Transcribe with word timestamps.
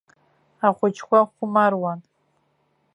Ахәыҷқәа 0.67 1.19
хәмаруан. 1.33 1.99